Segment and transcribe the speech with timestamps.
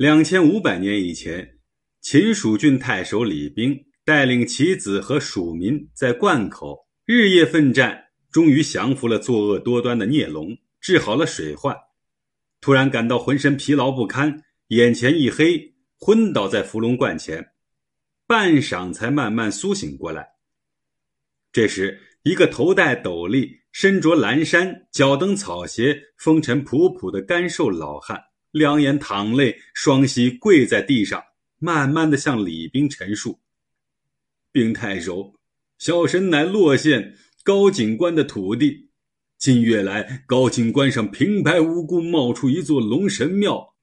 [0.00, 1.58] 两千五百年以前，
[2.00, 11.76] 秦蜀郡太守李冰带领其子和蜀民在灌口日夜奋战，终于降服了作恶多端的孽龙，治好了水患。
[12.62, 17.50] 突然感到浑身疲劳不堪，眼前一黑，昏倒在伏龙观前，
[18.26, 20.26] 半晌才慢慢苏醒过来。
[21.52, 28.18] 这时，一个头戴斗笠、身着蓝衫、脚蹬草鞋、风尘仆仆的干瘦老汉，
[28.52, 31.22] 两眼淌泪，双膝跪在地上，
[31.58, 33.40] 慢慢的向李冰陈述
[34.52, 35.34] ：“冰太守，
[35.78, 38.90] 小神乃洛县高景关的土地。
[39.38, 43.74] 近月来，高景关上平白无故冒出一座龙神庙，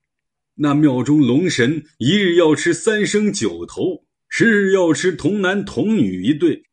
[0.56, 6.64] 那庙中龙神一日要吃三生九头，十日要吃童男童女一对。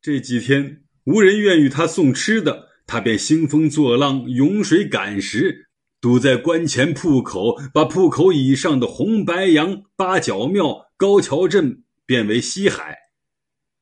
[0.00, 5.67] 这几天。”无人愿与他送吃的，他便兴风作浪，涌水赶食，
[6.00, 12.96] 堵在关前铺口，把铺口以上的红白杨、八角庙、高桥镇变为西海，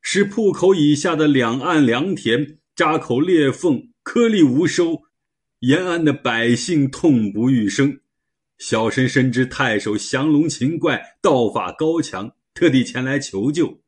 [0.01, 5.03] 使铺口以下的两岸良田扎口裂缝，颗粒无收，
[5.59, 8.01] 沿岸的百姓痛不欲生。
[8.57, 13.81] 小神深知太守降龙擒怪，道法高强，特地前来求救。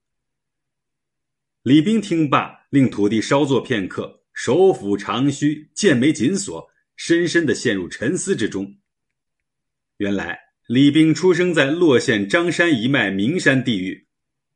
[1.62, 6.68] 李冰听罢，令土地稍坐片刻，手抚长须，剑眉紧锁，
[6.98, 8.77] 深深的陷入沉思之中。
[9.98, 14.06] 原来李冰出生在洛县张山一脉名山地域，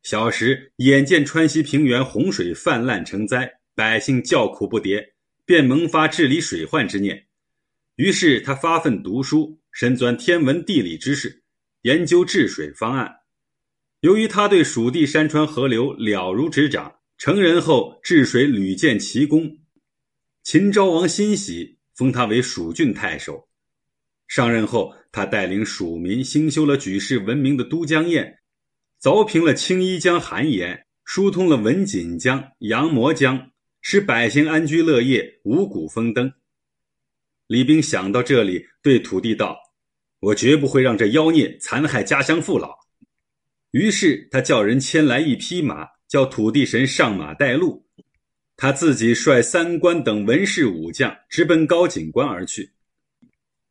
[0.02, 5.12] 小时眼见川西平原洪水泛滥成灾，百姓叫苦不迭，
[5.46, 7.28] 便萌发治理水患之念。
[7.94, 11.44] 于是他发奋读书，深钻天文地理知识，
[11.82, 13.10] 研究治水方案。
[14.00, 16.96] 由于他对蜀地山川河流了如指掌。
[17.18, 19.58] 成人后治水屡建奇功，
[20.42, 23.48] 秦昭王欣喜，封他为蜀郡太守。
[24.26, 28.38] 上任后，他带领蜀民兴修了举世闻名的都江堰，
[29.00, 36.32] 凿平了青衣江寒岩，疏通了文锦江、阳磨江，使百姓安居乐业，五谷丰登。
[37.46, 39.56] 李冰想到这里，对土地道
[40.18, 42.74] ：“我绝不会让这妖孽残害家乡父老。”
[43.70, 45.86] 于是他叫人牵来一匹马。
[46.08, 47.86] 叫土地神上马带路，
[48.56, 52.70] 他自己率三官等文士武将直奔高景关而去。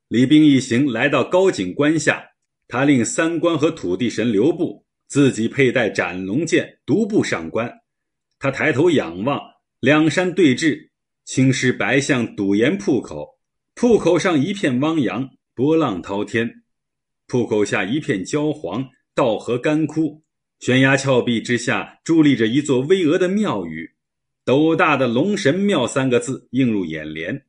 [0.07, 2.31] 李冰一行来到高景关下，
[2.67, 7.71] 他令三官和土地神留步，自己佩戴斩龙剑独步上关。
[8.37, 9.39] 他抬头仰望，
[9.79, 10.89] 两山对峙，
[11.23, 13.39] 青石白象堵严瀑口，
[13.75, 16.47] 瀑口上一片汪洋，波浪滔天；
[17.27, 20.23] 瀑口下一片焦黄，道河干枯。
[20.59, 23.95] 悬崖峭壁之下，伫立着一座巍峨的庙宇，
[24.43, 27.45] 斗大的“龙神庙”三个字映入眼帘。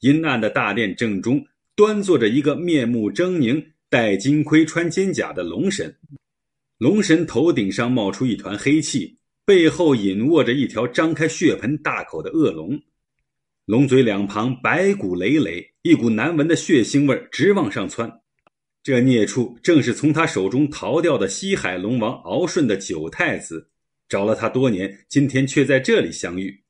[0.00, 1.44] 阴暗的大殿正中，
[1.76, 5.94] 端坐着一个面目狰狞、戴金盔、穿金甲的龙神。
[6.78, 12.80] 龙神头顶上冒出一团黑气，背后隐卧着一条张开血盆大口的恶龙，
[13.66, 18.10] 龙嘴两旁白骨累累，一股难闻的血腥味直往上窜。
[18.82, 23.68] 这孽畜正是从他手中逃掉的西海龙王敖顺的九太子，
[24.12, 26.62] 找了他多年，今天却在这里相遇。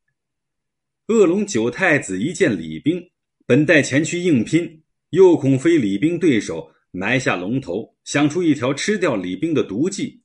[1.09, 3.11] 恶龙九太子一见李冰，
[3.47, 10.23] 本待前去硬拼，又恐非李冰对手，埋下龙头，想出一条吃掉李冰的毒计。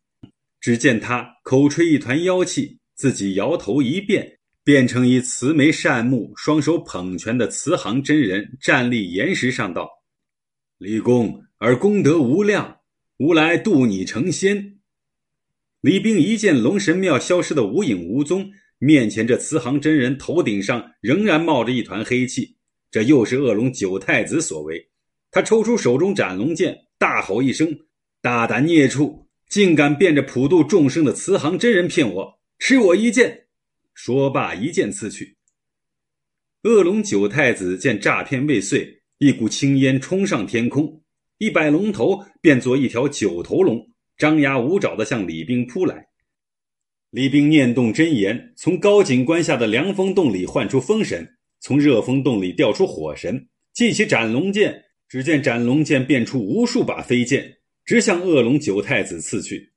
[0.62, 9.90] 只见他口吹一团妖气，自己摇头一变，变成一慈眉善目、双手捧拳的慈航真人，站立岩石上道
[10.78, 12.82] ：“李公。”而功德无量，
[13.18, 14.77] 吾来渡你成仙。
[15.88, 22.58] 李冰一见龙神庙消失的无影无踪，面前这慈航真人头顶上仍然冒着一团黑气，
[22.92, 24.90] 这又是恶龙九太子所为。
[25.32, 27.74] 他抽出手中斩龙剑，大吼一声
[28.22, 33.46] ：“大胆孽畜，竟敢变着普度众生的慈航真人骗我，吃我一剑！”
[33.96, 35.38] 说罢，一剑刺去。
[36.64, 41.02] 恶龙九太子见诈骗未遂，一股青烟冲上天空。
[41.38, 46.08] 一摆龙头，变作一条九头龙，张牙舞爪地向李冰扑来。
[47.12, 54.84] 李冰念动真言，从高景关下的凉风洞里唤出风神，从热风洞里调出火神，祭起斩龙剑。
[55.10, 59.72] 只见斩龙剑变出无数把飞剑，直向恶龙九太子刺去。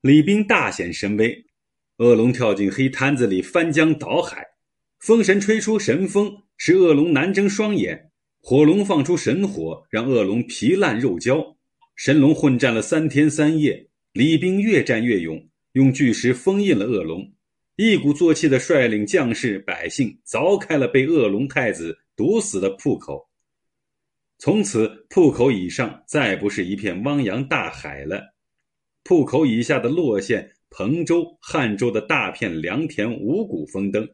[0.00, 1.44] 李冰大显神威，
[1.96, 4.46] 恶龙跳进黑滩子里，翻江倒海。
[5.00, 8.12] 风神吹出神风，使恶龙难睁双眼。
[8.40, 11.56] 火龙放出神火，让恶龙皮烂肉焦。
[12.00, 15.38] 神龙混战了三天三夜，李冰越战越勇，
[15.72, 17.30] 用巨石封印了恶龙，
[17.76, 23.28] 一鼓作气地率领将士百姓凿开了被恶龙太子毒死的铺口。
[24.38, 28.32] 从此铺口以上再不是一片汪洋大海了，
[29.04, 34.08] 铺口以下的洛县、彭州、汉州的大片良田五谷丰登。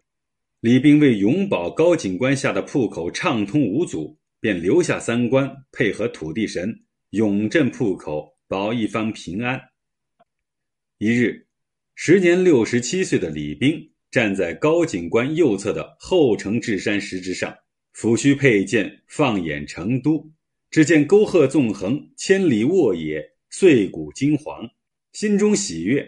[0.59, 6.77] 李冰为永保高景关下的铺口畅通无阻，便留下三官，配合土地神，
[7.17, 9.59] 永镇铺口，保一方平安。
[10.99, 11.47] 一日，
[11.95, 17.57] 时年六十七岁的李冰站在高景关右侧的后城智山石之上，
[17.95, 20.31] 抚须佩剑，放眼成都，
[20.71, 24.69] 只见沟壑纵横，千里沃野，碎骨金黄，
[25.13, 26.07] 心中喜悦。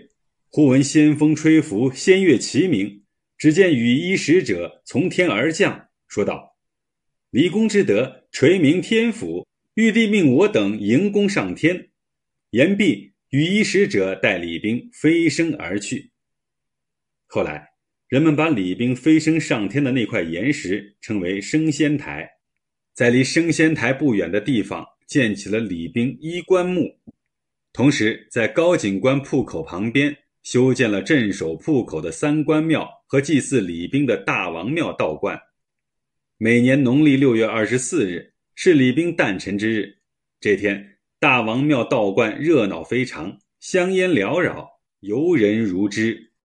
[0.51, 3.03] 忽闻仙风吹拂，仙乐齐鸣。
[3.39, 6.55] 只见羽衣使者从天而降，说道
[7.33, 9.48] ：“李公之德垂名天府，
[9.79, 11.91] 玉帝命我等迎功上天。”
[12.51, 16.11] 言毕，羽衣使者带李冰飞升而去。
[17.29, 17.69] 后来，
[18.09, 22.29] 人们把李冰飞升上天的那块岩石称为升仙台，
[22.93, 26.99] 在离升仙台不远的地方建起了李冰衣冠墓，
[27.73, 30.17] 同时在高景观铺口旁边。
[30.43, 35.39] 修建了镇守铺口的三官庙和祭祀李冰的大王庙道观。
[36.39, 39.99] 每年农历六月二十四日是李冰诞辰之日，
[40.41, 44.69] 这天大王庙道观热闹非常，香烟缭绕，
[44.99, 46.28] 游人如织。